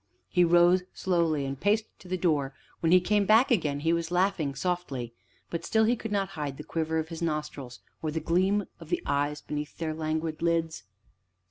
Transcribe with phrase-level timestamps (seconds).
[0.29, 4.09] He rose slowly and paced to the door; when he came back again, he was
[4.09, 5.13] laughing softly,
[5.51, 8.89] but still he could not hide the quiver of his nostrils, or the gleam of
[8.89, 10.85] the eyes beneath their languid lids.